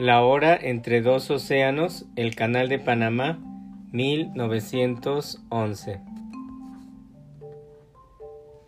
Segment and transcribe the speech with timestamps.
[0.00, 3.38] La hora entre dos océanos, el Canal de Panamá,
[3.92, 6.00] 1911.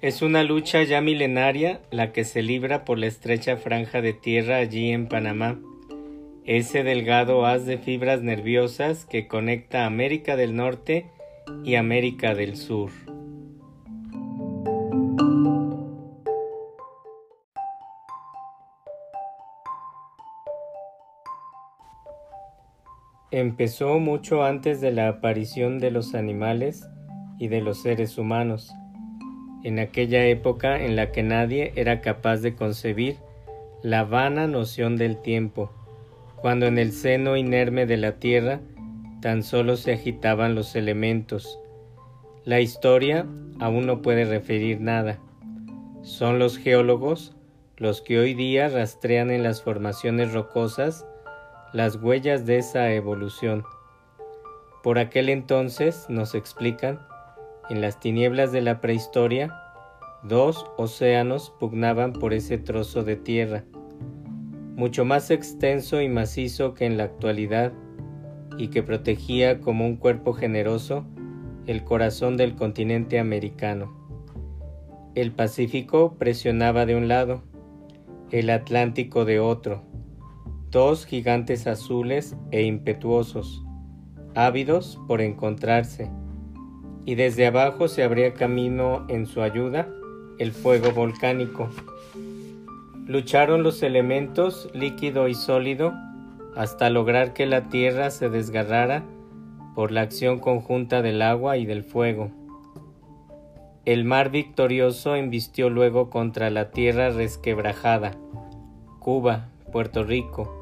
[0.03, 4.57] Es una lucha ya milenaria la que se libra por la estrecha franja de tierra
[4.57, 5.59] allí en Panamá,
[6.45, 11.07] ese delgado haz de fibras nerviosas que conecta América del Norte
[11.65, 12.91] y América del Sur.
[23.33, 26.87] Empezó mucho antes de la aparición de los animales
[27.39, 28.73] y de los seres humanos
[29.65, 33.17] en aquella época en la que nadie era capaz de concebir
[33.83, 35.71] la vana noción del tiempo,
[36.37, 38.61] cuando en el seno inerme de la tierra
[39.21, 41.59] tan solo se agitaban los elementos.
[42.45, 43.27] La historia
[43.61, 45.21] aún no puede referir nada.
[46.03, 47.35] Son los geólogos
[47.77, 51.07] los que hoy día rastrean en las formaciones rocosas
[51.73, 53.65] las huellas de esa evolución.
[54.83, 57.01] Por aquel entonces, nos explican,
[57.71, 59.55] en las tinieblas de la prehistoria,
[60.23, 63.65] dos océanos pugnaban por ese trozo de tierra,
[64.77, 67.73] mucho más extenso y macizo que en la actualidad,
[68.59, 71.07] y que protegía como un cuerpo generoso
[71.67, 73.97] el corazón del continente americano.
[75.15, 77.43] El Pacífico presionaba de un lado,
[78.31, 79.83] el Atlántico de otro,
[80.73, 83.63] dos gigantes azules e impetuosos,
[84.35, 86.11] ávidos por encontrarse,
[87.05, 89.87] y desde abajo se abría camino en su ayuda
[90.39, 91.69] el fuego volcánico.
[93.07, 95.93] Lucharon los elementos líquido y sólido
[96.57, 99.05] hasta lograr que la tierra se desgarrara
[99.75, 102.31] por la acción conjunta del agua y del fuego.
[103.85, 108.13] El mar victorioso embistió luego contra la tierra resquebrajada,
[109.01, 110.62] Cuba, Puerto Rico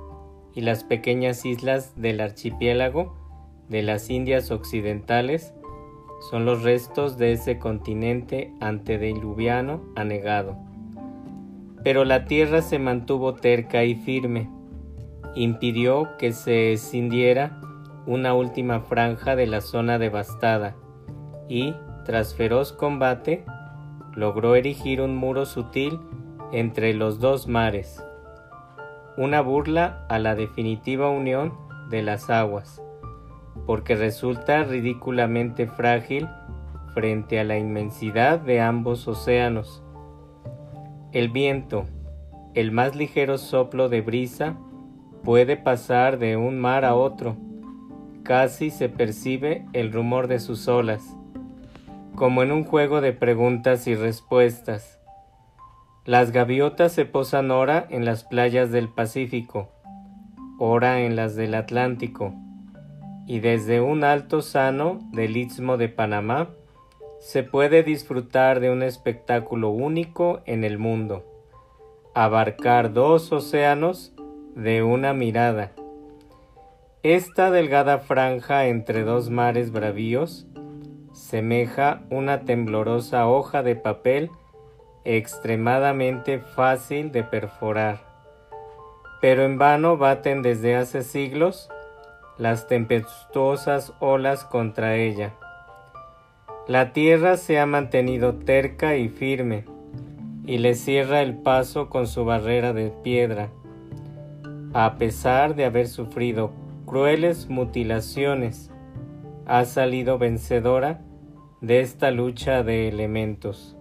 [0.55, 3.17] y las pequeñas islas del archipiélago
[3.69, 5.55] de las Indias Occidentales
[6.31, 10.57] son los restos de ese continente antediluviano anegado.
[11.83, 14.51] Pero la tierra se mantuvo terca y firme,
[15.35, 17.61] impidió que se escindiera
[18.07, 20.77] una última franja de la zona devastada
[21.49, 21.75] y,
[22.05, 23.45] tras feroz combate,
[24.15, 25.99] logró erigir un muro sutil
[26.53, 28.03] entre los dos mares,
[29.21, 31.53] una burla a la definitiva unión
[31.91, 32.83] de las aguas
[33.67, 36.29] porque resulta ridículamente frágil
[36.95, 39.83] frente a la inmensidad de ambos océanos.
[41.13, 41.85] El viento,
[42.55, 44.57] el más ligero soplo de brisa,
[45.23, 47.37] puede pasar de un mar a otro.
[48.23, 51.17] Casi se percibe el rumor de sus olas,
[52.15, 55.00] como en un juego de preguntas y respuestas.
[56.07, 59.69] Las gaviotas se posan ora en las playas del Pacífico,
[60.59, 62.35] ora en las del Atlántico
[63.27, 66.49] y desde un alto sano del Istmo de Panamá
[67.21, 71.23] se puede disfrutar de un espectáculo único en el mundo,
[72.15, 74.15] abarcar dos océanos
[74.57, 75.73] de una mirada.
[77.03, 80.47] Esta delgada franja entre dos mares bravíos
[81.13, 84.31] semeja una temblorosa hoja de papel
[85.05, 88.01] extremadamente fácil de perforar,
[89.21, 91.69] pero en vano baten desde hace siglos
[92.39, 95.35] las tempestuosas olas contra ella.
[96.69, 99.65] La tierra se ha mantenido terca y firme,
[100.47, 103.51] y le cierra el paso con su barrera de piedra,
[104.73, 106.53] a pesar de haber sufrido
[106.87, 108.71] crueles mutilaciones,
[109.47, 111.01] ha salido vencedora
[111.61, 113.77] de esta lucha de elementos.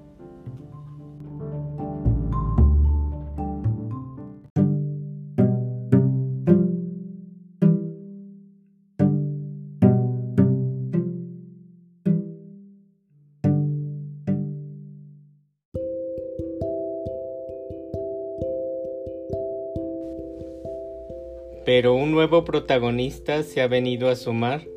[22.12, 24.68] Nuevo protagonista se ha venido a sumar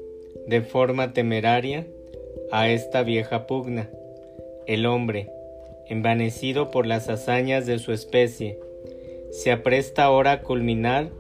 [0.46, 1.86] de forma temeraria
[2.50, 3.90] a esta vieja pugna,
[4.66, 5.30] el hombre,
[5.88, 8.58] envanecido por las hazañas de su especie,
[9.30, 11.10] se apresta ahora a culminar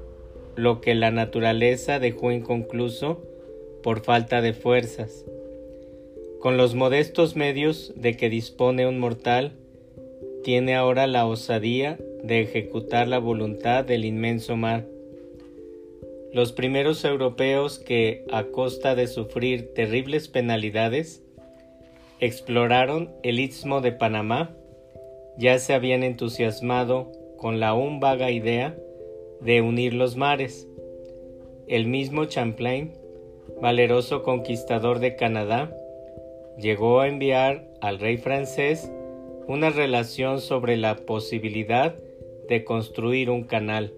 [0.54, 3.22] lo que la naturaleza dejó inconcluso
[3.82, 5.24] por falta de fuerzas.
[6.40, 9.52] Con los modestos medios de que dispone un mortal,
[10.44, 14.86] tiene ahora la osadía de ejecutar la voluntad del inmenso mar,
[16.32, 21.22] los primeros europeos que, a costa de sufrir terribles penalidades,
[22.20, 24.54] exploraron el istmo de Panamá,
[25.36, 28.76] ya se habían entusiasmado con la aún vaga idea
[29.40, 30.68] de unir los mares,
[31.66, 32.92] el mismo Champlain,
[33.60, 35.74] valeroso conquistador de Canadá,
[36.58, 38.90] llegó a enviar al rey francés
[39.46, 41.94] una relación sobre la posibilidad
[42.48, 43.92] de construir un canal.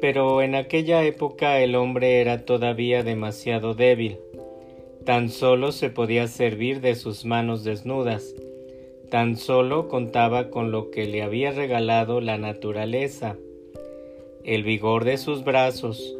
[0.00, 4.18] Pero en aquella época el hombre era todavía demasiado débil.
[5.04, 8.34] Tan solo se podía servir de sus manos desnudas.
[9.10, 13.36] Tan solo contaba con lo que le había regalado la naturaleza,
[14.44, 16.16] el vigor de sus brazos,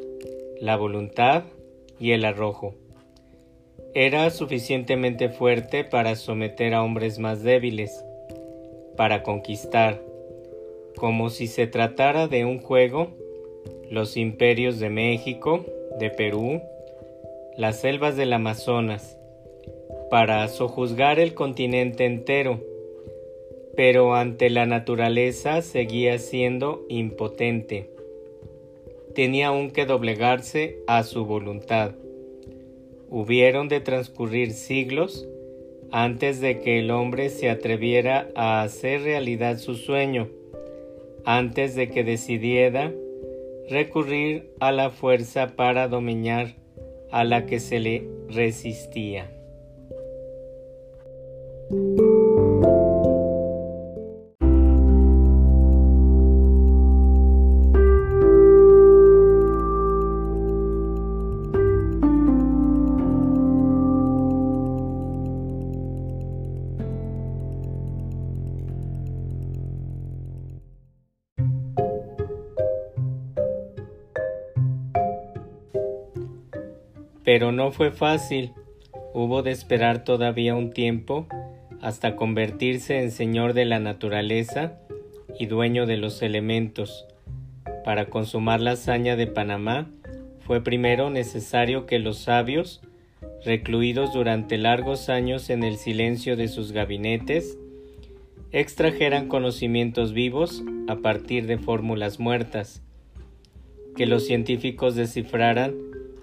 [0.61, 1.45] la voluntad
[1.99, 2.75] y el arrojo.
[3.95, 8.05] Era suficientemente fuerte para someter a hombres más débiles,
[8.97, 10.01] para conquistar,
[10.97, 13.09] como si se tratara de un juego,
[13.91, 15.65] los imperios de México,
[15.99, 16.61] de Perú,
[17.57, 19.17] las selvas del Amazonas,
[20.11, 22.61] para sojuzgar el continente entero,
[23.77, 27.91] pero ante la naturaleza seguía siendo impotente.
[29.15, 31.93] Tenía aún que doblegarse a su voluntad.
[33.09, 35.27] Hubieron de transcurrir siglos
[35.91, 40.29] antes de que el hombre se atreviera a hacer realidad su sueño,
[41.25, 42.93] antes de que decidiera
[43.69, 46.55] recurrir a la fuerza para dominar
[47.11, 49.31] a la que se le resistía.
[77.27, 78.53] Pero no fue fácil.
[79.13, 81.27] Hubo de esperar todavía un tiempo
[81.83, 84.79] hasta convertirse en señor de la naturaleza
[85.37, 87.05] y dueño de los elementos.
[87.85, 89.91] Para consumar la hazaña de Panamá
[90.47, 92.81] fue primero necesario que los sabios,
[93.45, 97.59] recluidos durante largos años en el silencio de sus gabinetes,
[98.53, 102.83] extrajeran conocimientos vivos a partir de fórmulas muertas,
[103.97, 105.75] que los científicos descifraran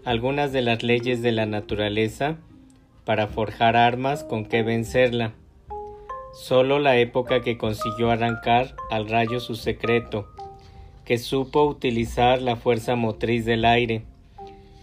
[0.06, 2.38] algunas de las leyes de la naturaleza
[3.06, 5.34] para forjar armas con que vencerla.
[6.34, 10.28] Solo la época que consiguió arrancar al rayo su secreto,
[11.06, 14.04] que supo utilizar la fuerza motriz del aire,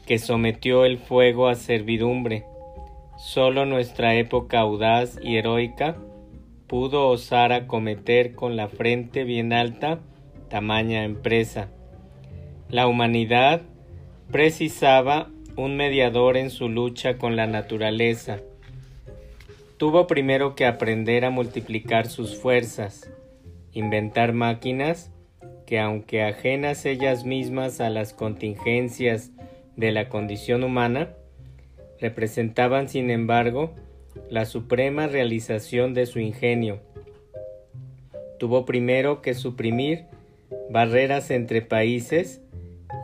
[0.06, 2.44] que sometió el fuego a servidumbre.
[3.18, 5.96] Solo nuestra época audaz y heroica
[6.66, 10.00] pudo osar acometer con la frente bien alta
[10.48, 11.68] tamaña empresa.
[12.68, 13.62] La humanidad
[14.32, 18.38] precisaba un mediador en su lucha con la naturaleza.
[19.76, 23.10] Tuvo primero que aprender a multiplicar sus fuerzas,
[23.72, 25.10] inventar máquinas
[25.66, 29.30] que aunque ajenas ellas mismas a las contingencias
[29.76, 31.10] de la condición humana,
[32.00, 33.74] representaban sin embargo
[34.28, 36.80] la suprema realización de su ingenio.
[38.38, 40.06] Tuvo primero que suprimir
[40.70, 42.42] barreras entre países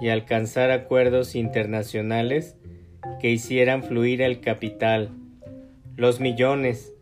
[0.01, 2.57] y alcanzar acuerdos internacionales
[3.21, 5.11] que hicieran fluir el capital,
[5.97, 6.93] los millones,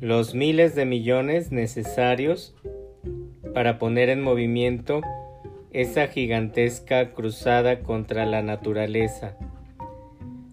[0.00, 2.54] los miles de millones necesarios
[3.54, 5.00] para poner en movimiento
[5.72, 9.36] esa gigantesca cruzada contra la naturaleza.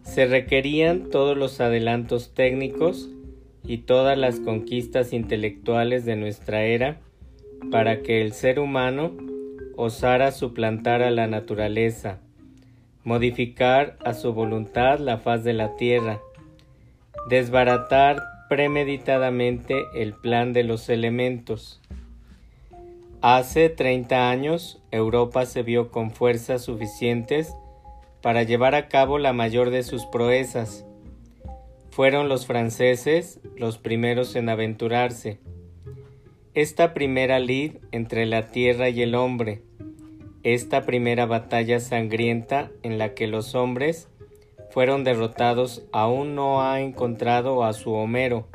[0.04, 3.10] Se requerían todos los adelantos técnicos
[3.64, 7.00] y todas las conquistas intelectuales de nuestra era
[7.72, 9.12] para que el ser humano
[9.82, 12.20] osara suplantar a la naturaleza,
[13.06, 16.20] modificar a su voluntad la faz de la tierra,
[17.30, 21.80] desbaratar premeditadamente el plan de los elementos.
[23.22, 27.54] Hace 30 años Europa se vio con fuerzas suficientes
[28.22, 30.86] para llevar a cabo la mayor de sus proezas.
[31.90, 35.40] Fueron los franceses los primeros en aventurarse.
[36.60, 39.62] Esta primera lid entre la tierra y el hombre,
[40.44, 44.10] esta primera batalla sangrienta en la que los hombres
[44.70, 48.50] fueron derrotados aún no ha encontrado a su Homero.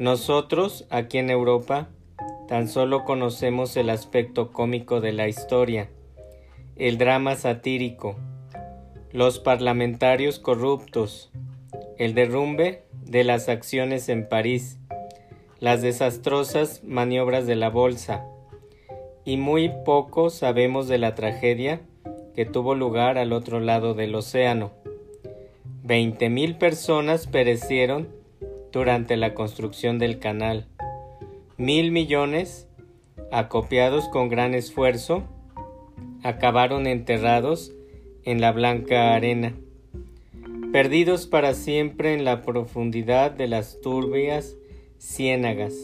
[0.00, 1.90] Nosotros, aquí en Europa,
[2.48, 5.88] tan solo conocemos el aspecto cómico de la historia,
[6.74, 8.16] el drama satírico,
[9.12, 11.30] los parlamentarios corruptos,
[11.98, 14.80] el derrumbe de las acciones en París,
[15.60, 18.24] las desastrosas maniobras de la bolsa,
[19.24, 21.80] y muy poco sabemos de la tragedia
[22.34, 24.70] que tuvo lugar al otro lado del océano.
[25.82, 28.08] Veinte mil personas perecieron
[28.72, 30.66] durante la construcción del canal.
[31.56, 32.68] Mil millones,
[33.32, 35.24] acopiados con gran esfuerzo,
[36.22, 37.72] acabaron enterrados
[38.24, 39.54] en la blanca arena,
[40.72, 44.56] perdidos para siempre en la profundidad de las turbias
[44.98, 45.74] ciénagas,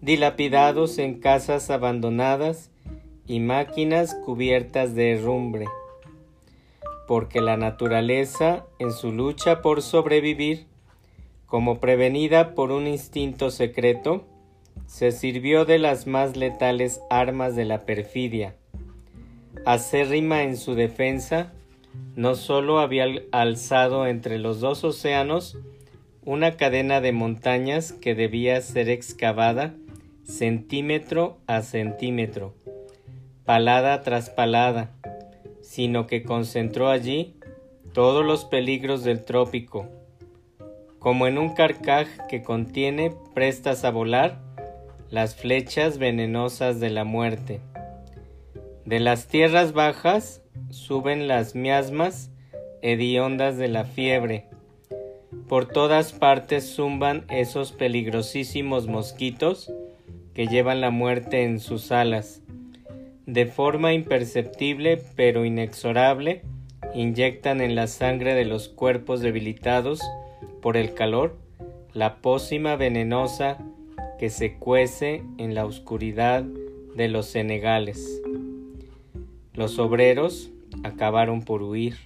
[0.00, 2.70] dilapidados en casas abandonadas
[3.26, 5.66] y máquinas cubiertas de herrumbre,
[7.06, 10.66] porque la naturaleza, en su lucha por sobrevivir,
[11.46, 14.24] como prevenida por un instinto secreto,
[14.86, 18.54] se sirvió de las más letales armas de la perfidia.
[19.64, 21.52] Acérrima en su defensa,
[22.16, 25.56] no sólo había alzado entre los dos océanos
[26.26, 29.74] una cadena de montañas que debía ser excavada
[30.24, 32.54] centímetro a centímetro,
[33.44, 34.90] palada tras palada,
[35.60, 37.34] sino que concentró allí
[37.92, 39.86] todos los peligros del trópico,
[40.98, 44.40] como en un carcaj que contiene prestas a volar
[45.10, 47.60] las flechas venenosas de la muerte.
[48.86, 52.30] De las tierras bajas suben las miasmas
[52.82, 54.46] hediondas de la fiebre.
[55.48, 59.72] Por todas partes zumban esos peligrosísimos mosquitos
[60.32, 62.40] que llevan la muerte en sus alas.
[63.26, 66.42] De forma imperceptible pero inexorable,
[66.94, 70.00] inyectan en la sangre de los cuerpos debilitados
[70.62, 71.36] por el calor
[71.92, 73.58] la pócima venenosa
[74.18, 78.20] que se cuece en la oscuridad de los senegales.
[79.52, 80.50] Los obreros
[80.82, 81.96] acabaron por huir.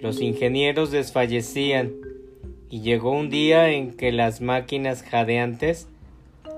[0.00, 1.92] Los ingenieros desfallecían
[2.70, 5.88] y llegó un día en que las máquinas jadeantes,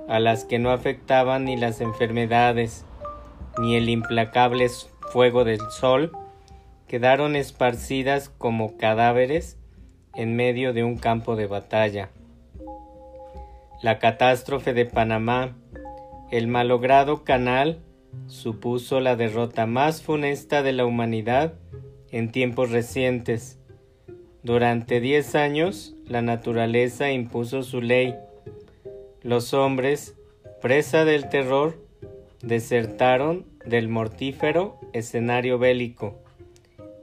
[0.08, 2.84] a las que no afectaban ni las enfermedades
[3.58, 4.68] ni el implacable
[5.12, 6.12] fuego del sol,
[6.88, 9.56] quedaron esparcidas como cadáveres
[10.14, 12.10] en medio de un campo de batalla
[13.82, 15.56] la catástrofe de Panamá,
[16.30, 17.80] el malogrado canal,
[18.26, 21.54] supuso la derrota más funesta de la humanidad
[22.10, 23.58] en tiempos recientes.
[24.42, 28.14] Durante diez años la naturaleza impuso su ley.
[29.22, 30.16] Los hombres,
[30.62, 31.76] presa del terror,
[32.42, 36.18] desertaron del mortífero escenario bélico,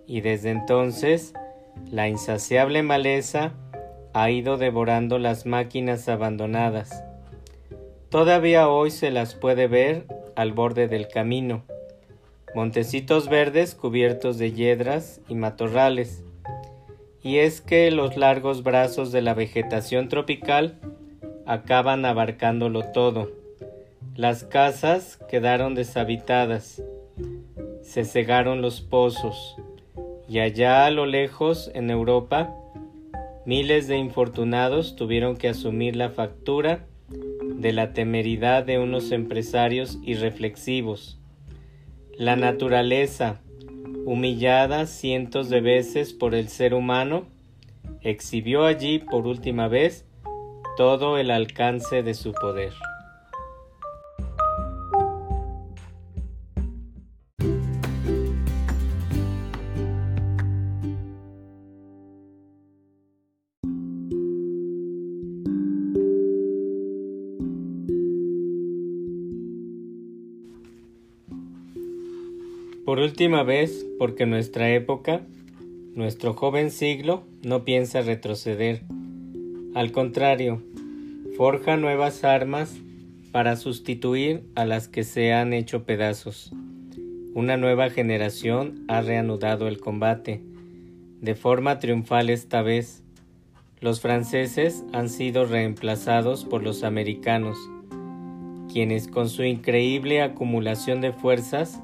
[0.08, 1.34] y desde entonces
[1.92, 3.54] la insaciable maleza
[4.14, 7.04] ha ido devorando las máquinas abandonadas.
[8.10, 11.64] Todavía hoy se las puede ver al borde del camino,
[12.56, 16.24] montecitos verdes cubiertos de yedras y matorrales.
[17.24, 20.80] Y es que los largos brazos de la vegetación tropical
[21.46, 23.32] acaban abarcándolo todo.
[24.16, 26.84] Las casas quedaron deshabitadas,
[27.82, 29.58] se cegaron los pozos,
[30.28, 32.54] y allá a lo lejos, en Europa,
[33.48, 36.86] Miles de infortunados tuvieron que asumir la factura
[37.42, 41.18] de la temeridad de unos empresarios irreflexivos.
[42.18, 43.40] La naturaleza,
[44.08, 47.26] humillada cientos de veces por el ser humano,
[48.00, 50.06] exhibió allí por última vez
[50.78, 52.72] todo el alcance de su poder.
[72.88, 75.20] Por última vez, porque nuestra época,
[75.94, 78.84] nuestro joven siglo, no piensa retroceder.
[79.76, 80.64] Al contrario,
[81.36, 82.78] forja nuevas armas
[83.34, 86.54] para sustituir a las que se han hecho pedazos.
[87.34, 90.42] Una nueva generación ha reanudado el combate,
[91.20, 93.04] de forma triunfal esta vez.
[93.82, 97.58] Los franceses han sido reemplazados por los americanos,
[98.72, 101.82] quienes con su increíble acumulación de fuerzas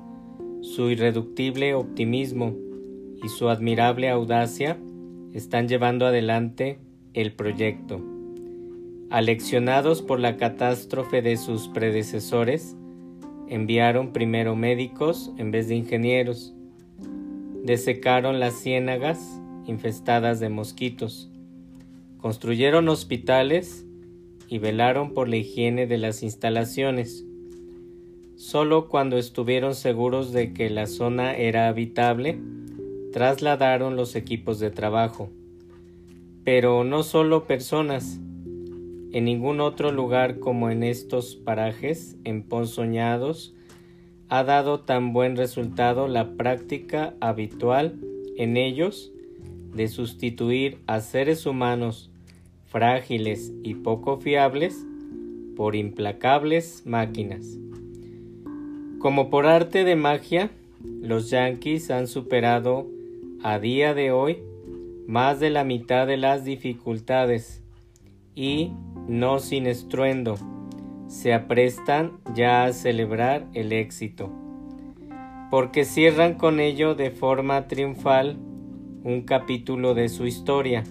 [0.75, 2.55] su irreductible optimismo
[3.23, 4.79] y su admirable audacia
[5.31, 6.79] están llevando adelante
[7.13, 8.01] el proyecto.
[9.11, 12.75] Aleccionados por la catástrofe de sus predecesores,
[13.47, 16.55] enviaron primero médicos en vez de ingenieros,
[17.63, 21.29] desecaron las ciénagas infestadas de mosquitos,
[22.17, 23.85] construyeron hospitales
[24.47, 27.27] y velaron por la higiene de las instalaciones,
[28.43, 32.41] Solo cuando estuvieron seguros de que la zona era habitable,
[33.13, 35.29] trasladaron los equipos de trabajo.
[36.43, 38.19] Pero no solo personas.
[39.13, 43.55] En ningún otro lugar como en estos parajes emponzoñados
[44.27, 47.97] ha dado tan buen resultado la práctica habitual
[48.35, 49.13] en ellos
[49.73, 52.11] de sustituir a seres humanos
[52.65, 54.85] frágiles y poco fiables
[55.55, 57.62] por implacables máquinas.
[59.03, 60.49] Como por arte de magia,
[60.81, 62.87] los Yankees han superado
[63.43, 64.37] a día de hoy
[65.07, 67.61] más de la mitad de las dificultades.
[68.33, 68.71] Y,
[69.09, 70.35] no sin estruendo,
[71.07, 74.31] se aprestan ya a celebrar el éxito,
[75.51, 78.37] porque cierran con ello de forma triunfal
[79.03, 80.85] un capítulo de su historia.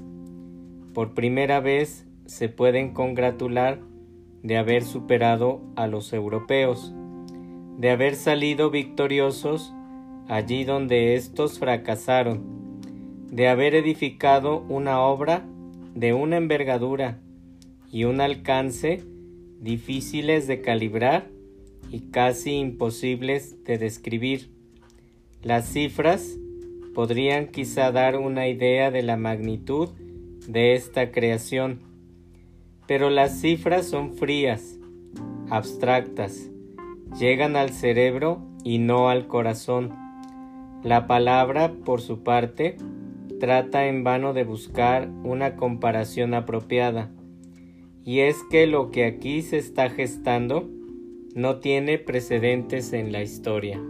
[0.93, 3.81] Por primera vez se pueden congratular
[4.43, 6.95] de haber superado a los europeos,
[7.83, 9.75] de haber salido victoriosos
[10.29, 12.79] allí donde éstos fracasaron,
[13.29, 15.45] de haber edificado una obra
[15.93, 17.19] de una envergadura
[17.91, 19.03] y un alcance
[19.59, 21.29] difíciles de calibrar
[21.91, 24.53] y casi imposibles de describir.
[25.43, 26.39] Las cifras
[26.95, 29.89] podrían quizá dar una idea de la magnitud
[30.47, 31.81] de esta creación,
[32.87, 34.79] pero las cifras son frías,
[35.51, 36.52] abstractas,
[37.19, 39.93] llegan al cerebro y no al corazón.
[40.83, 42.77] La palabra, por su parte,
[43.39, 47.11] trata en vano de buscar una comparación apropiada,
[48.05, 50.69] y es que lo que aquí se está gestando
[51.35, 53.81] no tiene precedentes en la historia.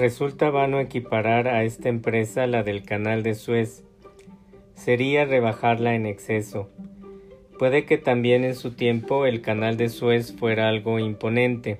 [0.00, 3.84] Resulta vano equiparar a esta empresa la del canal de Suez.
[4.72, 6.70] Sería rebajarla en exceso.
[7.58, 11.76] Puede que también en su tiempo el canal de Suez fuera algo imponente,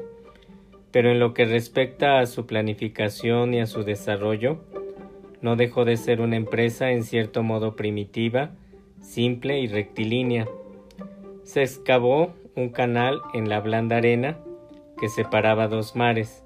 [0.90, 4.58] pero en lo que respecta a su planificación y a su desarrollo,
[5.40, 8.50] no dejó de ser una empresa en cierto modo primitiva,
[9.00, 10.46] simple y rectilínea.
[11.42, 14.36] Se excavó un canal en la blanda arena
[15.00, 16.44] que separaba dos mares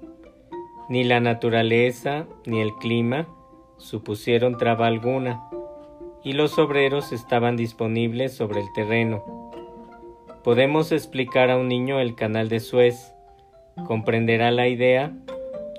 [0.87, 3.27] ni la naturaleza ni el clima
[3.77, 5.41] supusieron traba alguna,
[6.23, 9.51] y los obreros estaban disponibles sobre el terreno.
[10.43, 13.13] Podemos explicar a un niño el canal de Suez,
[13.87, 15.11] comprenderá la idea,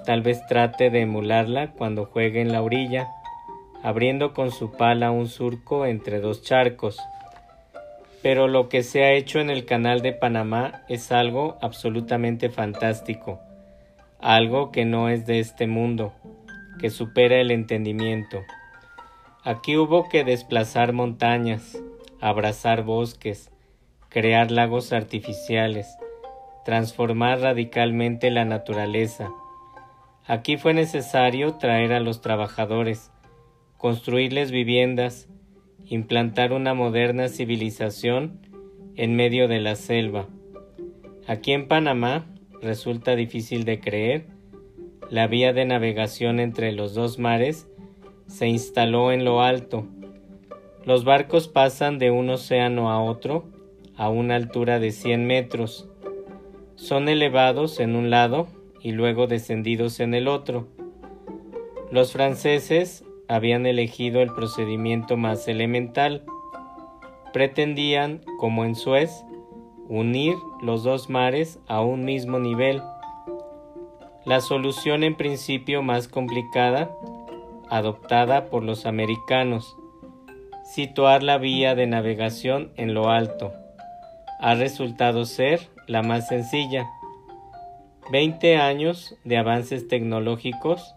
[0.05, 3.09] tal vez trate de emularla cuando juegue en la orilla,
[3.83, 6.99] abriendo con su pala un surco entre dos charcos.
[8.23, 13.41] Pero lo que se ha hecho en el canal de Panamá es algo absolutamente fantástico
[14.21, 16.13] algo que no es de este mundo,
[16.79, 18.43] que supera el entendimiento.
[19.45, 21.79] Aquí hubo que desplazar montañas,
[22.21, 23.51] abrazar bosques,
[24.09, 25.87] crear lagos artificiales,
[26.65, 29.31] transformar radicalmente la naturaleza.
[30.27, 33.13] Aquí fue necesario traer a los trabajadores,
[33.77, 35.29] construirles viviendas,
[35.85, 38.41] implantar una moderna civilización
[38.97, 40.27] en medio de la selva.
[41.29, 42.27] Aquí en Panamá
[42.67, 44.27] resulta difícil de creer,
[45.09, 47.69] la vía de navegación entre los dos mares
[48.27, 49.87] se instaló en lo alto.
[50.85, 53.45] Los barcos pasan de un océano a otro
[53.97, 55.89] a una altura de 100 metros.
[56.75, 58.47] Son elevados en un lado
[58.83, 60.69] y luego descendidos en el otro.
[61.91, 66.25] Los franceses habían elegido el procedimiento más elemental.
[67.33, 69.25] Pretendían, como en Suez,
[69.89, 72.83] unir los dos mares a un mismo nivel.
[74.25, 76.91] La solución en principio más complicada,
[77.71, 79.77] adoptada por los americanos,
[80.65, 83.53] situar la vía de navegación en lo alto,
[84.41, 86.91] ha resultado ser la más sencilla.
[88.11, 90.95] Veinte años de avances tecnológicos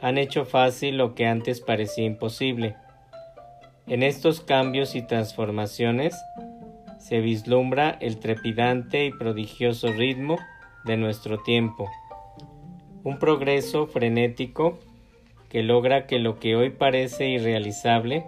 [0.00, 2.76] han hecho fácil lo que antes parecía imposible.
[3.86, 6.14] En estos cambios y transformaciones,
[7.00, 10.38] se vislumbra el trepidante y prodigioso ritmo
[10.84, 11.90] de nuestro tiempo,
[13.02, 14.78] un progreso frenético
[15.48, 18.26] que logra que lo que hoy parece irrealizable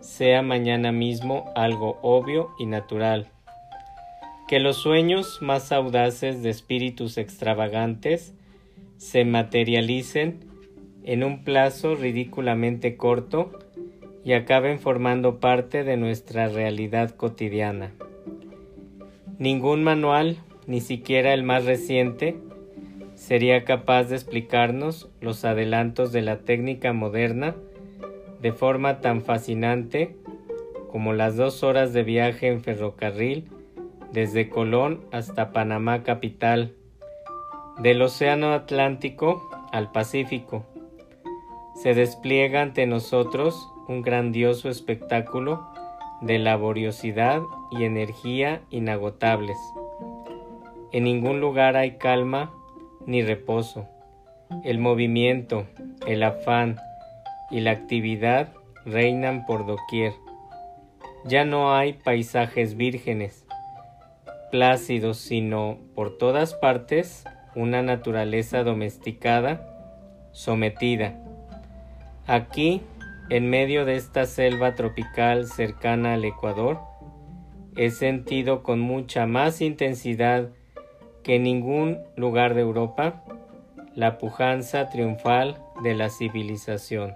[0.00, 3.28] sea mañana mismo algo obvio y natural,
[4.48, 8.34] que los sueños más audaces de espíritus extravagantes
[8.96, 10.40] se materialicen
[11.04, 13.58] en un plazo ridículamente corto
[14.24, 17.92] y acaben formando parte de nuestra realidad cotidiana.
[19.38, 22.36] Ningún manual, ni siquiera el más reciente,
[23.14, 27.54] sería capaz de explicarnos los adelantos de la técnica moderna
[28.40, 30.16] de forma tan fascinante
[30.90, 33.48] como las dos horas de viaje en ferrocarril
[34.12, 36.74] desde Colón hasta Panamá capital,
[37.78, 40.66] del Océano Atlántico al Pacífico.
[41.80, 45.66] Se despliega ante nosotros un grandioso espectáculo
[46.20, 49.58] de laboriosidad y energía inagotables.
[50.92, 52.52] En ningún lugar hay calma
[53.04, 53.88] ni reposo.
[54.62, 55.66] El movimiento,
[56.06, 56.78] el afán,
[57.50, 58.52] y la actividad
[58.86, 60.12] reinan por doquier.
[61.24, 63.44] Ya no hay paisajes vírgenes,
[64.52, 67.24] plácidos, sino por todas partes
[67.56, 69.66] una naturaleza domesticada,
[70.30, 71.18] sometida.
[72.28, 72.82] Aquí,
[73.30, 76.80] en medio de esta selva tropical cercana al Ecuador,
[77.76, 80.50] he sentido con mucha más intensidad
[81.22, 83.24] que en ningún lugar de Europa
[83.94, 87.14] la pujanza triunfal de la civilización.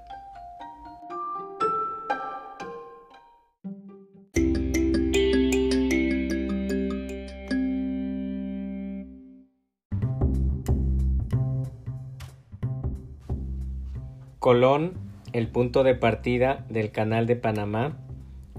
[14.38, 17.98] Colón, el punto de partida del Canal de Panamá,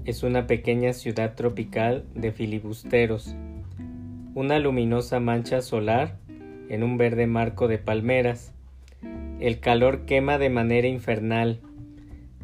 [0.04, 3.34] es una pequeña ciudad tropical de filibusteros,
[4.34, 6.18] una luminosa mancha solar
[6.68, 8.52] en un verde marco de palmeras.
[9.40, 11.60] El calor quema de manera infernal.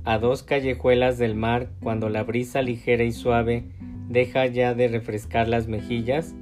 [0.05, 3.65] A dos callejuelas del mar, cuando la brisa ligera y suave
[4.09, 6.35] deja ya de refrescar las mejillas,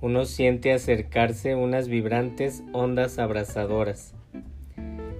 [0.00, 4.16] uno siente acercarse unas vibrantes ondas abrasadoras.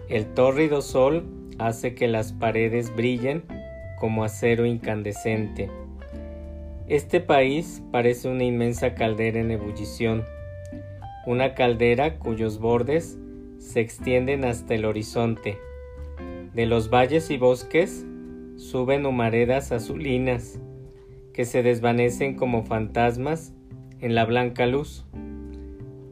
[0.09, 3.45] El tórrido sol hace que las paredes brillen
[3.99, 5.71] como acero incandescente.
[6.89, 10.25] Este país parece una inmensa caldera en ebullición,
[11.27, 13.19] una caldera cuyos bordes
[13.59, 15.59] se extienden hasta el horizonte.
[16.55, 18.05] De los valles y bosques
[18.57, 20.59] suben humaredas azulinas
[21.33, 23.55] que se desvanecen como fantasmas
[24.01, 25.07] en la blanca luz.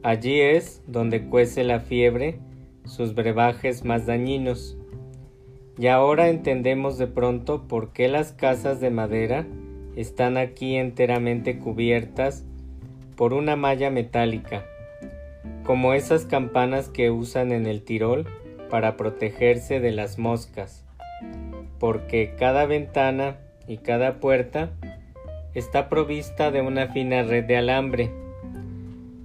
[0.01, 2.39] Allí es donde cuece la fiebre
[2.85, 4.78] sus brebajes más dañinos.
[5.79, 9.45] Y ahora entendemos de pronto por qué las casas de madera
[9.95, 12.43] están aquí enteramente cubiertas
[13.15, 14.65] por una malla metálica,
[15.63, 18.25] como esas campanas que usan en el Tirol
[18.69, 20.83] para protegerse de las moscas,
[21.79, 23.37] porque cada ventana
[23.67, 24.71] y cada puerta
[25.53, 28.11] está provista de una fina red de alambre.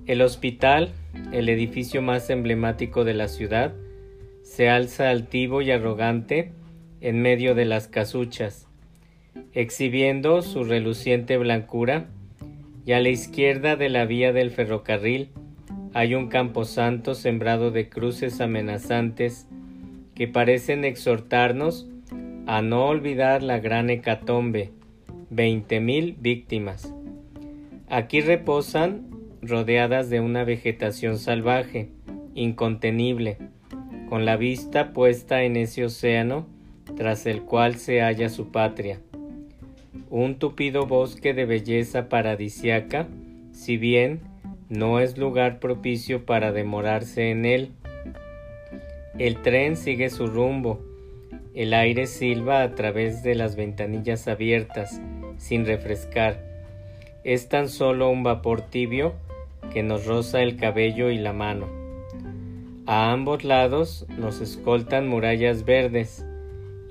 [0.07, 0.93] El hospital
[1.33, 3.73] el edificio más emblemático de la ciudad,
[4.45, 6.53] se alza altivo y arrogante
[7.01, 8.69] en medio de las casuchas,
[9.53, 12.07] exhibiendo su reluciente blancura,
[12.87, 15.31] y a la izquierda de la vía del ferrocarril
[15.95, 19.49] hay un camposanto sembrado de cruces amenazantes
[20.15, 21.89] que parecen exhortarnos
[22.47, 24.71] a no olvidar la gran hecatombe,
[25.31, 26.93] veinte mil víctimas.
[27.89, 29.07] Aquí reposan
[29.41, 31.89] rodeadas de una vegetación salvaje,
[32.35, 33.39] incontenible,
[34.15, 36.47] con la vista puesta en ese océano
[36.97, 39.01] tras el cual se halla su patria.
[40.09, 43.09] Un tupido bosque de belleza paradisiaca,
[43.51, 44.21] si bien
[44.69, 47.73] no es lugar propicio para demorarse en él.
[49.19, 50.81] El tren sigue su rumbo,
[51.53, 55.01] el aire silba a través de las ventanillas abiertas,
[55.39, 56.41] sin refrescar.
[57.25, 59.15] Es tan solo un vapor tibio
[59.73, 61.84] que nos roza el cabello y la mano.
[62.87, 66.27] A ambos lados nos escoltan murallas verdes,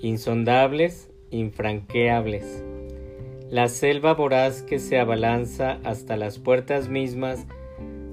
[0.01, 2.63] insondables, infranqueables.
[3.51, 7.45] La selva voraz que se abalanza hasta las puertas mismas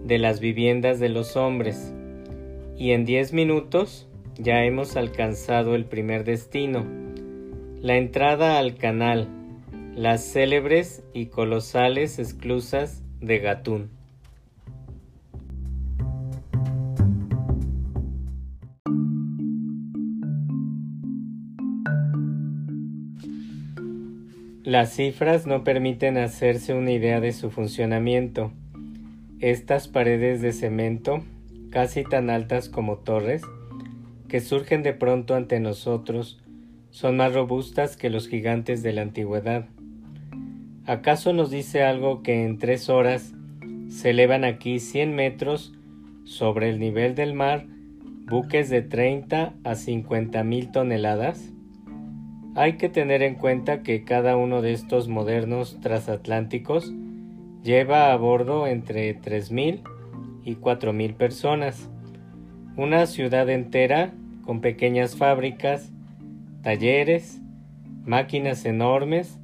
[0.05, 1.95] de las viviendas de los hombres.
[2.77, 4.07] Y en diez minutos
[4.39, 6.85] ya hemos alcanzado el primer destino,
[7.81, 9.27] la entrada al canal,
[9.95, 14.00] las célebres y colosales esclusas de Gatún.
[24.71, 28.53] Las cifras no permiten hacerse una idea de su funcionamiento.
[29.41, 31.25] Estas paredes de cemento,
[31.71, 33.43] casi tan altas como torres,
[34.29, 36.41] que surgen de pronto ante nosotros,
[36.91, 39.67] son más robustas que los gigantes de la antigüedad.
[40.87, 43.33] ¿Acaso nos dice algo que en tres horas
[43.89, 45.73] se elevan aquí cien metros
[46.23, 47.67] sobre el nivel del mar
[48.27, 51.51] buques de 30 a 50 mil toneladas?
[52.57, 56.93] Hay que tener en cuenta que cada uno de estos modernos transatlánticos
[57.63, 59.83] lleva a bordo entre 3.000
[60.45, 61.89] y 4.000 personas.
[62.77, 64.13] Una ciudad entera
[64.45, 65.93] con pequeñas fábricas,
[66.63, 67.41] talleres,
[68.05, 69.39] máquinas enormes,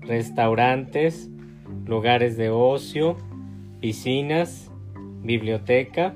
[0.00, 1.28] restaurantes,
[1.84, 3.16] lugares de ocio,
[3.80, 4.70] piscinas,
[5.22, 6.14] biblioteca,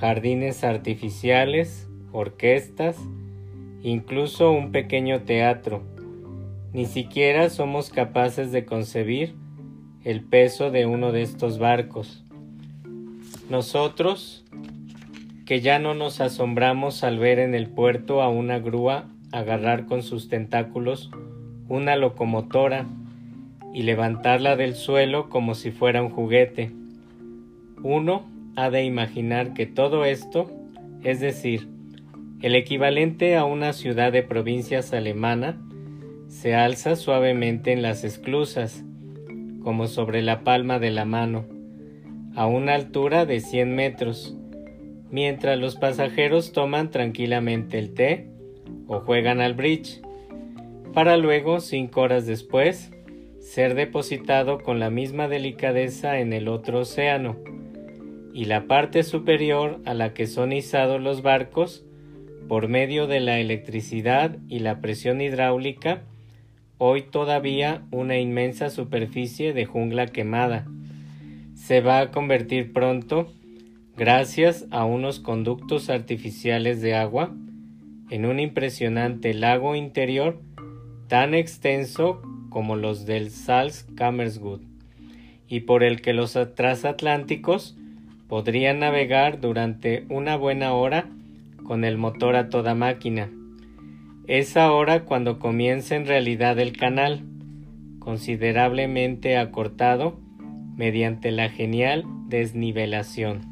[0.00, 2.96] jardines artificiales, orquestas,
[3.82, 5.82] incluso un pequeño teatro.
[6.72, 9.34] Ni siquiera somos capaces de concebir
[10.04, 12.24] el peso de uno de estos barcos.
[13.50, 14.44] Nosotros,
[15.44, 20.02] que ya no nos asombramos al ver en el puerto a una grúa agarrar con
[20.02, 21.10] sus tentáculos
[21.68, 22.86] una locomotora
[23.72, 26.70] y levantarla del suelo como si fuera un juguete.
[27.82, 28.24] Uno
[28.56, 30.50] ha de imaginar que todo esto,
[31.02, 31.71] es decir,
[32.42, 35.62] el equivalente a una ciudad de provincias alemana,
[36.26, 38.84] se alza suavemente en las esclusas,
[39.62, 41.44] como sobre la palma de la mano,
[42.34, 44.36] a una altura de 100 metros,
[45.08, 48.28] mientras los pasajeros toman tranquilamente el té
[48.88, 50.02] o juegan al bridge,
[50.92, 52.90] para luego, cinco horas después,
[53.38, 57.36] ser depositado con la misma delicadeza en el otro océano,
[58.34, 61.86] y la parte superior a la que son izados los barcos,
[62.48, 66.02] por medio de la electricidad y la presión hidráulica,
[66.78, 70.66] hoy todavía una inmensa superficie de jungla quemada.
[71.54, 73.32] Se va a convertir pronto,
[73.96, 77.32] gracias a unos conductos artificiales de agua,
[78.10, 80.40] en un impresionante lago interior
[81.08, 84.62] tan extenso como los del Salzkammersgut
[85.48, 87.76] y por el que los transatlánticos
[88.28, 91.08] podrían navegar durante una buena hora
[91.64, 93.30] con el motor a toda máquina.
[94.26, 97.24] Es ahora cuando comienza en realidad el canal,
[97.98, 100.20] considerablemente acortado
[100.76, 103.42] mediante la genial desnivelación.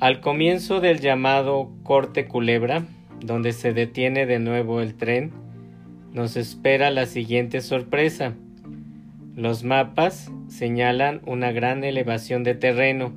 [0.00, 2.84] Al comienzo del llamado corte culebra,
[3.20, 5.30] donde se detiene de nuevo el tren,
[6.12, 8.34] nos espera la siguiente sorpresa.
[9.36, 13.12] Los mapas señalan una gran elevación de terreno,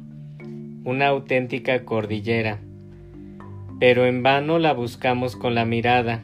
[0.84, 2.60] una auténtica cordillera
[3.80, 6.24] pero en vano la buscamos con la mirada.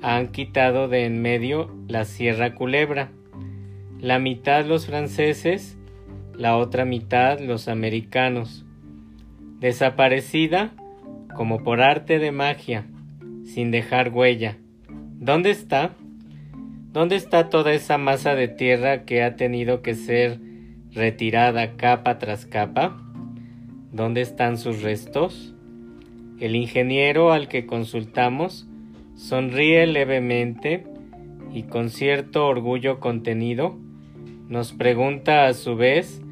[0.00, 3.10] Han quitado de en medio la Sierra Culebra,
[4.00, 5.76] la mitad los franceses,
[6.34, 8.64] la otra mitad los americanos.
[9.58, 10.72] Desaparecida
[11.34, 12.86] como por arte de magia,
[13.44, 14.56] sin dejar huella.
[14.88, 15.92] ¿Dónde está?
[16.92, 20.40] ¿Dónde está toda esa masa de tierra que ha tenido que ser
[20.92, 22.96] retirada capa tras capa?
[23.92, 25.54] ¿Dónde están sus restos?
[26.40, 28.68] El ingeniero al que consultamos
[29.16, 30.84] sonríe levemente
[31.52, 33.76] y con cierto orgullo contenido
[34.48, 36.22] nos pregunta a su vez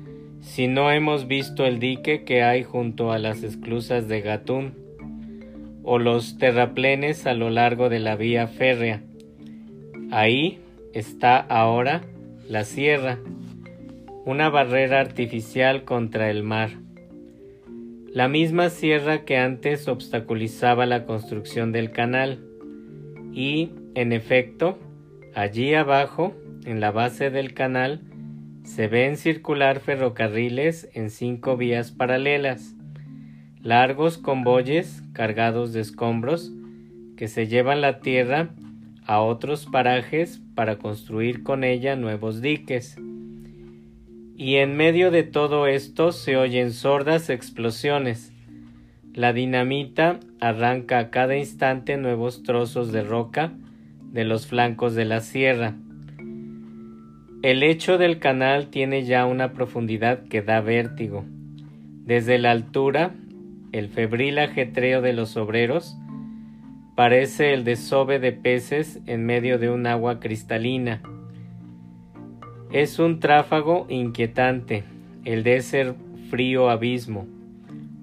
[0.40, 4.74] si no hemos visto el dique que hay junto a las esclusas de Gatún
[5.82, 9.02] o los terraplenes a lo largo de la vía férrea.
[10.12, 10.60] Ahí
[10.94, 12.02] está ahora
[12.48, 13.18] la sierra,
[14.24, 16.85] una barrera artificial contra el mar
[18.16, 22.42] la misma sierra que antes obstaculizaba la construcción del canal.
[23.34, 24.78] Y, en efecto,
[25.34, 28.00] allí abajo, en la base del canal,
[28.64, 32.74] se ven circular ferrocarriles en cinco vías paralelas,
[33.60, 36.52] largos convoyes cargados de escombros
[37.18, 38.48] que se llevan la tierra
[39.04, 42.96] a otros parajes para construir con ella nuevos diques
[44.36, 48.32] y en medio de todo esto se oyen sordas explosiones.
[49.14, 53.54] La dinamita arranca a cada instante nuevos trozos de roca
[54.12, 55.74] de los flancos de la sierra.
[57.42, 61.24] El lecho del canal tiene ya una profundidad que da vértigo.
[62.04, 63.14] Desde la altura,
[63.72, 65.96] el febril ajetreo de los obreros
[66.94, 71.00] parece el desove de peces en medio de un agua cristalina
[72.82, 74.84] es un tráfago inquietante,
[75.24, 75.94] el de ese
[76.28, 77.26] frío abismo,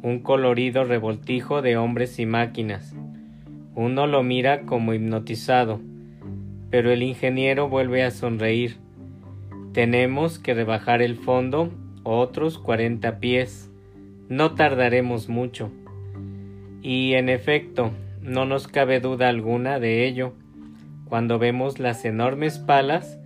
[0.01, 2.95] un colorido revoltijo de hombres y máquinas.
[3.75, 5.79] Uno lo mira como hipnotizado,
[6.71, 8.77] pero el ingeniero vuelve a sonreír.
[9.73, 11.69] Tenemos que rebajar el fondo
[12.01, 13.69] otros cuarenta pies.
[14.27, 15.69] No tardaremos mucho.
[16.81, 17.91] Y en efecto,
[18.23, 20.33] no nos cabe duda alguna de ello,
[21.05, 23.19] cuando vemos las enormes palas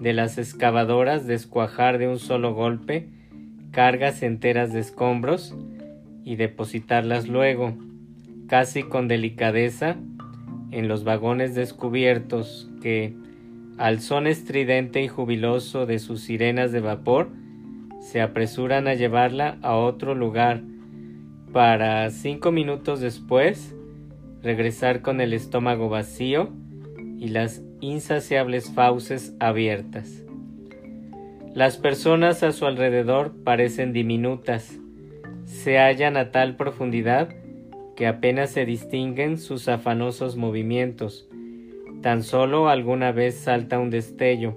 [0.00, 3.08] de las excavadoras descuajar de un solo golpe
[3.70, 5.54] cargas enteras de escombros
[6.24, 7.74] y depositarlas luego,
[8.48, 9.96] casi con delicadeza,
[10.70, 13.14] en los vagones descubiertos que,
[13.78, 17.28] al son estridente y jubiloso de sus sirenas de vapor,
[18.00, 20.62] se apresuran a llevarla a otro lugar
[21.52, 23.74] para cinco minutos después
[24.42, 26.50] regresar con el estómago vacío
[27.20, 30.24] y las insaciables fauces abiertas.
[31.54, 34.78] Las personas a su alrededor parecen diminutas,
[35.44, 37.28] se hallan a tal profundidad
[37.94, 41.28] que apenas se distinguen sus afanosos movimientos.
[42.00, 44.56] Tan solo alguna vez salta un destello,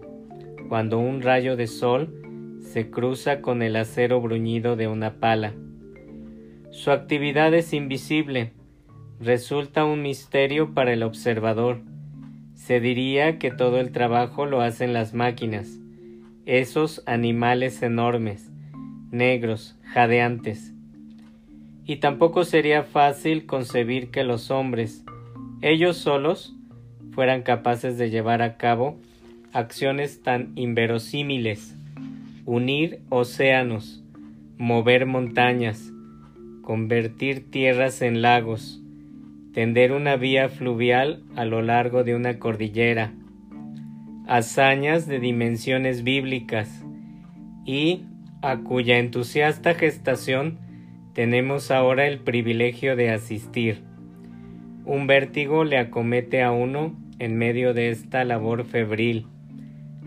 [0.70, 5.54] cuando un rayo de sol se cruza con el acero bruñido de una pala.
[6.70, 8.54] Su actividad es invisible,
[9.20, 11.82] resulta un misterio para el observador.
[12.66, 15.80] Se diría que todo el trabajo lo hacen las máquinas,
[16.46, 18.54] esos animales enormes,
[19.12, 20.72] negros, jadeantes.
[21.86, 25.04] Y tampoco sería fácil concebir que los hombres,
[25.62, 26.56] ellos solos,
[27.12, 28.98] fueran capaces de llevar a cabo
[29.52, 31.76] acciones tan inverosímiles,
[32.46, 34.06] unir océanos,
[34.58, 35.92] mover montañas,
[36.62, 38.82] convertir tierras en lagos,
[39.54, 43.14] tender una vía fluvial a lo largo de una cordillera,
[44.28, 46.84] hazañas de dimensiones bíblicas
[47.66, 48.06] y
[48.42, 50.58] a cuya entusiasta gestación
[51.14, 53.84] tenemos ahora el privilegio de asistir.
[54.86, 59.28] Un vértigo le acomete a uno en medio de esta labor febril.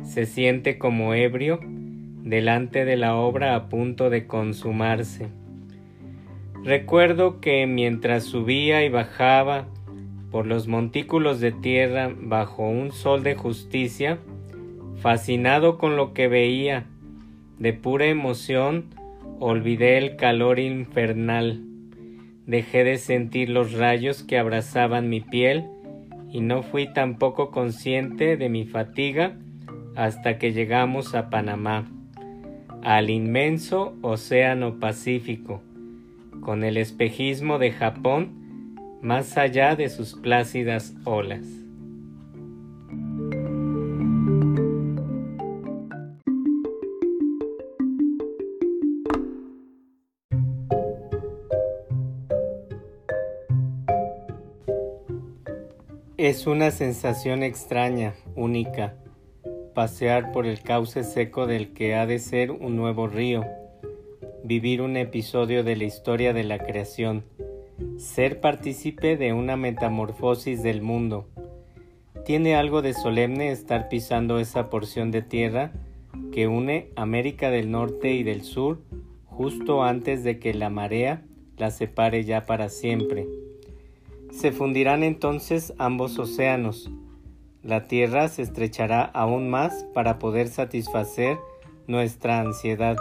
[0.02, 5.28] Se siente como ebrio delante de la obra a punto de consumarse.
[6.66, 9.68] Recuerdo que mientras subía y bajaba
[10.32, 14.18] por los montículos de tierra bajo un sol de justicia,
[14.96, 16.86] fascinado con lo que veía,
[17.60, 18.86] de pura emoción,
[19.38, 21.62] olvidé el calor infernal,
[22.46, 25.66] dejé de sentir los rayos que abrazaban mi piel
[26.32, 29.38] y no fui tampoco consciente de mi fatiga
[29.94, 31.88] hasta que llegamos a Panamá,
[32.82, 35.62] al inmenso Océano Pacífico,
[36.40, 41.44] con el espejismo de Japón más allá de sus plácidas olas.
[56.16, 58.96] Es una sensación extraña, única,
[59.74, 63.44] pasear por el cauce seco del que ha de ser un nuevo río,
[64.46, 67.24] vivir un episodio de la historia de la creación,
[67.98, 71.26] ser partícipe de una metamorfosis del mundo.
[72.24, 75.72] Tiene algo de solemne estar pisando esa porción de tierra
[76.30, 78.82] que une América del Norte y del Sur
[79.24, 81.24] justo antes de que la marea
[81.56, 83.26] la separe ya para siempre.
[84.30, 86.88] Se fundirán entonces ambos océanos.
[87.64, 91.36] La tierra se estrechará aún más para poder satisfacer
[91.88, 92.96] nuestra ansiedad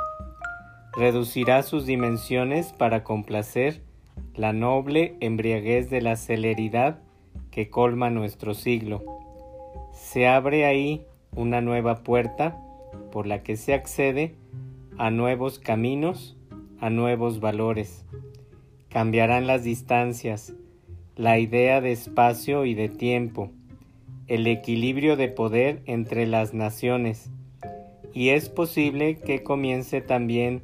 [0.98, 3.82] reducirá sus dimensiones para complacer
[4.34, 7.00] la noble embriaguez de la celeridad
[7.52, 9.04] que colma nuestro siglo.
[9.92, 11.06] Se abre ahí
[11.36, 12.58] una nueva puerta
[13.12, 14.36] por la que se accede
[14.98, 16.38] a nuevos caminos,
[16.80, 18.06] a nuevos valores.
[18.90, 20.54] Cambiarán las distancias,
[21.16, 23.52] la idea de espacio y de tiempo,
[24.28, 27.32] el equilibrio de poder entre las naciones,
[28.14, 30.64] y es posible que comience también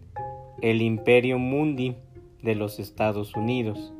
[0.61, 1.95] el imperio mundi
[2.41, 3.93] de los Estados Unidos.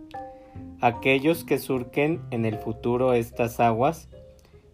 [0.79, 4.09] Aquellos que surquen en el futuro estas aguas,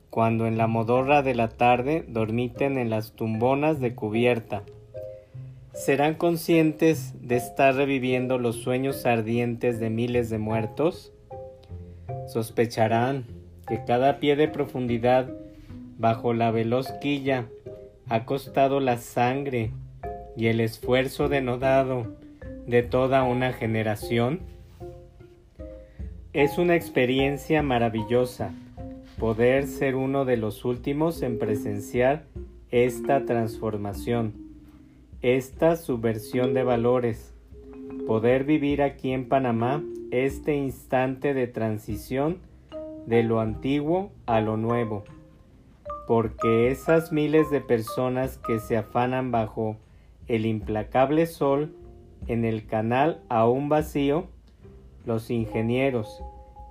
[0.10, 4.64] cuando en la modorra de la tarde dormiten en las tumbonas de cubierta,
[5.74, 11.12] ¿serán conscientes de estar reviviendo los sueños ardientes de miles de muertos?
[12.28, 13.26] Sospecharán
[13.68, 15.30] que cada pie de profundidad
[15.98, 17.48] bajo la veloz quilla
[18.10, 19.72] ha costado la sangre
[20.38, 22.16] y el esfuerzo denodado
[22.68, 24.42] de toda una generación?
[26.32, 28.54] Es una experiencia maravillosa
[29.18, 32.26] poder ser uno de los últimos en presenciar
[32.70, 34.34] esta transformación,
[35.24, 37.34] esta subversión de valores,
[38.06, 42.38] poder vivir aquí en Panamá este instante de transición
[43.08, 45.04] de lo antiguo a lo nuevo,
[46.08, 49.78] porque esas miles de personas que se afanan bajo
[50.28, 51.76] el implacable sol
[52.28, 54.28] en el canal aún vacío,
[55.06, 56.22] los ingenieros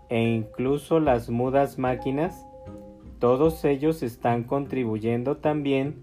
[0.08, 2.46] e incluso las mudas máquinas,
[3.18, 6.02] todos ellos están contribuyendo también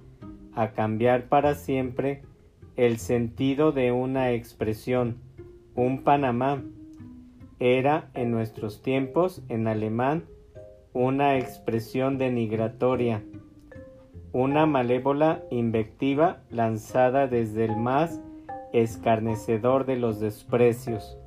[0.56, 2.24] a cambiar para siempre
[2.76, 5.18] el sentido de una expresión,
[5.76, 6.64] un Panamá.
[7.60, 10.26] Era en nuestros tiempos en alemán
[10.91, 13.24] una expresión denigratoria
[14.34, 18.19] una malévola invectiva lanzada desde el más
[18.73, 21.17] escarnecedor de los desprecios.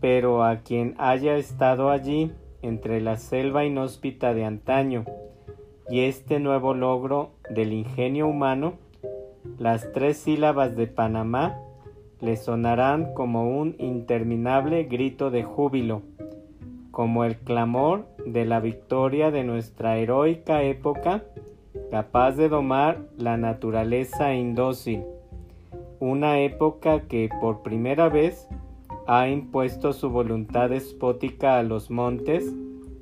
[0.00, 5.04] Pero a quien haya estado allí entre la selva inhóspita de antaño
[5.90, 8.74] y este nuevo logro del ingenio humano,
[9.58, 11.58] las tres sílabas de Panamá
[12.20, 16.00] le sonarán como un interminable grito de júbilo,
[16.90, 21.22] como el clamor de la victoria de nuestra heroica época
[21.90, 25.02] capaz de domar la naturaleza indócil,
[26.00, 28.48] una época que por primera vez
[29.06, 32.52] ha impuesto su voluntad despótica a los montes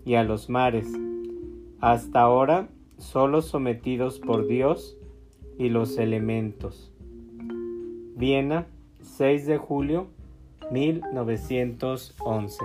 [0.04, 0.86] y a los mares,
[1.80, 2.68] hasta ahora
[2.98, 4.96] solo sometidos por Dios
[5.58, 6.92] y los elementos.
[8.16, 8.66] Viena,
[9.00, 10.06] 6 de julio
[10.70, 12.64] 1911